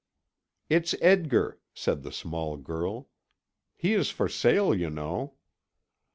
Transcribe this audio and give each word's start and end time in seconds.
"It's 0.67 0.95
Edgar," 0.99 1.59
said 1.75 2.01
the 2.01 2.11
small 2.11 2.57
girl. 2.57 3.09
"He 3.77 3.93
is 3.93 4.09
for 4.09 4.27
sale, 4.27 4.73
you 4.73 4.89
know." 4.89 5.35